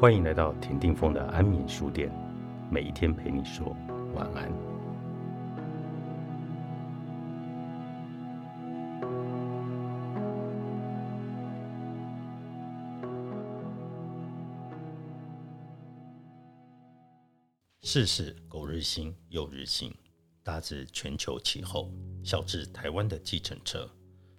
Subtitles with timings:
[0.00, 2.10] 欢迎来到田定峰的安眠书店，
[2.70, 3.76] 每一天陪你说
[4.14, 4.50] 晚安。
[17.82, 19.94] 世事苟日新，又日新，
[20.42, 21.92] 大至全球气候，
[22.24, 23.86] 小至台湾的计程车，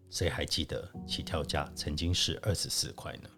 [0.10, 3.30] 谁还记得起跳价曾经是二十四块呢？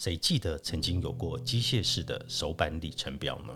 [0.00, 3.52] 谁记得曾经有过机械式的手板里程表呢？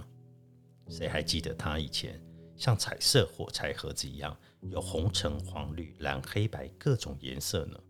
[0.91, 2.23] 谁还记得它以前
[2.55, 7.81] 像彩色火柴盒子一样有红橙黄绿蓝黑白各种颜色呢？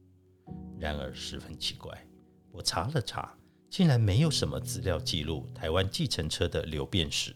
[0.78, 2.06] 然而十分奇怪，
[2.52, 3.36] 我查了查，
[3.68, 7.34] 竟然没有什么资料记录台湾计程车的流变史。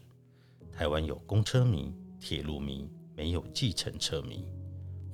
[0.71, 4.47] 台湾有公车迷、铁路迷，没有计程车迷，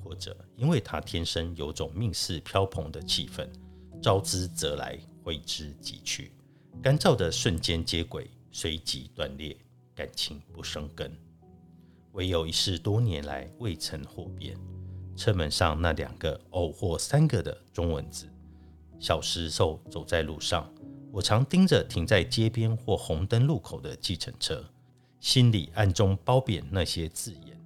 [0.03, 3.49] 或者因为它天生有种命似飘蓬的气氛，
[3.99, 4.99] 招之则来。
[5.25, 6.31] 挥之即去，
[6.83, 9.57] 干燥的瞬间接轨，随即断裂，
[9.95, 11.11] 感情不生根。
[12.11, 14.55] 唯有一事多年来未曾获变，
[15.15, 18.31] 车门上那两个偶或三个的中文字。
[18.99, 20.71] 小时候走在路上，
[21.11, 24.63] 我常盯着停在街边或红灯路口的计程车，
[25.19, 27.59] 心里暗中褒贬那些字眼：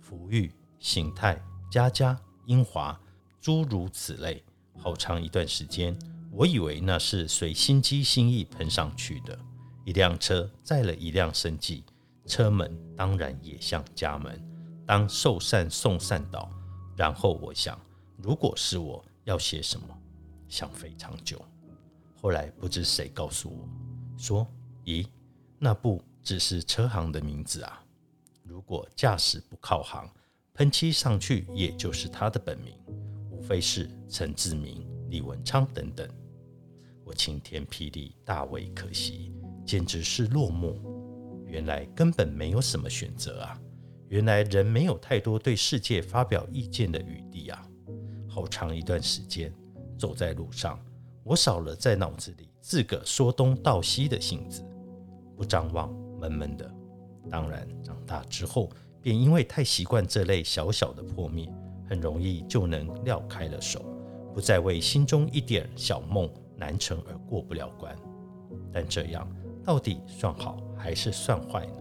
[0.00, 2.16] 福裕、形态、家家、
[2.46, 2.98] 英华，
[3.40, 4.40] 诸如此类。
[4.78, 5.98] 好长一段时间。
[6.34, 9.38] 我以为那是随心机心意喷上去的，
[9.84, 11.84] 一辆车载了一辆生计，
[12.26, 14.42] 车门当然也像家门。
[14.86, 16.50] 当受善送善道，
[16.96, 17.78] 然后我想，
[18.16, 19.86] 如果是我要写什么，
[20.48, 21.40] 想非常久。
[22.20, 23.68] 后来不知谁告诉我
[24.16, 24.46] 说
[24.86, 25.06] ：“咦，
[25.58, 27.84] 那不只是车行的名字啊？
[28.42, 30.10] 如果驾驶不靠行，
[30.54, 32.74] 喷漆上去也就是他的本名，
[33.30, 36.08] 无非是陈志明、李文昌等等。”
[37.04, 39.32] 我晴天霹雳，大为可惜，
[39.66, 40.74] 简直是落寞。
[41.46, 43.60] 原来根本没有什么选择啊！
[44.08, 47.68] 原来人没有太多对世界发表意见的余地啊！
[48.28, 49.52] 好长一段时间，
[49.98, 50.78] 走在路上，
[51.24, 54.64] 我少了在脑子里自个说东道西的性子，
[55.36, 56.72] 不张望，闷闷的。
[57.30, 58.70] 当然，长大之后，
[59.02, 61.52] 便因为太习惯这类小小的破灭，
[61.88, 63.84] 很容易就能撂开了手，
[64.32, 66.30] 不再为心中一点小梦。
[66.62, 67.92] 难成而过不了关，
[68.72, 69.28] 但这样
[69.64, 71.74] 到底算好还是算坏呢？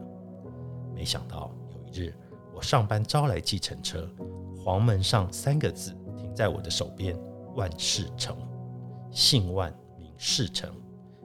[0.92, 2.16] 没想到有一日，
[2.52, 4.10] 我上班招来计程车，
[4.58, 7.16] 黄门上三个字停在我的手边：
[7.56, 8.36] 万事成。
[9.12, 10.74] 姓万名事成，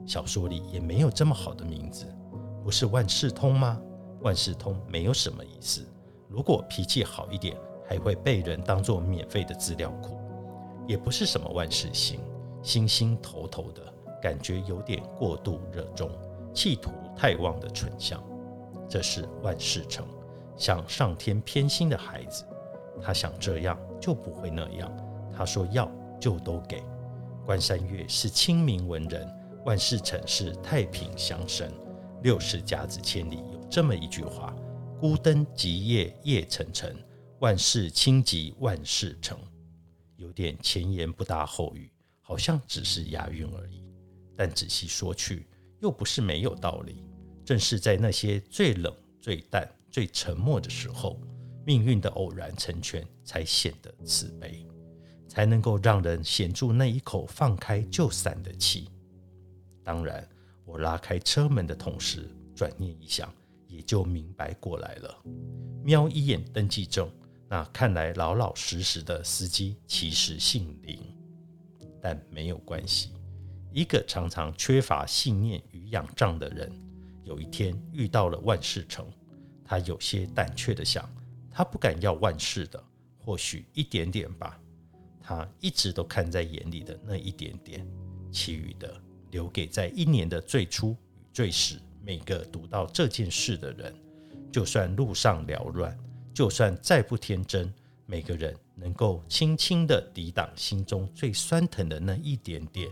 [0.05, 2.05] 小说里也没有这么好的名字，
[2.63, 3.81] 不是万事通吗？
[4.21, 5.83] 万事通没有什么意思，
[6.29, 7.57] 如果脾气好一点，
[7.89, 10.19] 还会被人当做免费的资料库，
[10.85, 12.19] 也不是什么万事兴。
[12.67, 13.81] 心心头头的
[14.21, 16.11] 感觉有点过度热衷，
[16.53, 18.21] 企图太旺的蠢相。
[18.89, 20.05] 这是万事成，
[20.57, 22.43] 想上天偏心的孩子。
[23.01, 24.91] 他想这样就不会那样。
[25.33, 25.89] 他说要
[26.19, 26.83] 就都给。
[27.45, 29.25] 关山月是清明文人，
[29.63, 31.69] 万事成是太平乡绅。
[32.21, 34.53] 六十甲子千里有这么一句话：
[34.99, 36.93] 孤灯极夜夜沉沉，
[37.39, 39.39] 万事清吉万事成。
[40.17, 41.89] 有点前言不搭后语。
[42.27, 43.81] 好像只是押韵而已，
[44.35, 45.47] 但仔细说去，
[45.79, 47.01] 又不是没有道理。
[47.45, 51.21] 正是在那些最冷、最淡、最沉默的时候，
[51.65, 54.67] 命运的偶然成全才显得慈悲，
[55.25, 58.89] 才能够让人显住那一口放开就散的气。
[59.81, 60.27] 当然，
[60.65, 63.33] 我拉开车门的同时，转念一想，
[63.69, 65.23] 也就明白过来了。
[65.81, 67.09] 瞄一眼登记证，
[67.47, 70.99] 那看来老老实实的司机其实姓林。
[72.01, 73.11] 但没有关系。
[73.73, 76.71] 一个常常缺乏信念与仰仗的人，
[77.23, 79.05] 有一天遇到了万事成，
[79.63, 81.07] 他有些胆怯的想：
[81.51, 82.83] 他不敢要万事的，
[83.17, 84.59] 或许一点点吧。
[85.21, 87.85] 他一直都看在眼里的那一点点，
[88.31, 88.99] 其余的
[89.31, 90.95] 留给在一年的最初与
[91.33, 93.93] 最始每个读到这件事的人。
[94.49, 95.95] 就算路上缭乱，
[96.33, 97.71] 就算再不天真。
[98.05, 102.87] 每个人能够轻轻的抵挡心中最酸疼的那一点点，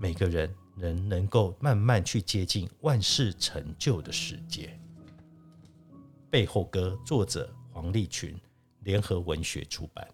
[0.00, 4.78] 每个人仍能够慢慢去接近万事成就的世界。
[6.30, 8.34] 背后歌作者黄立群，
[8.80, 10.08] 联合文学出版。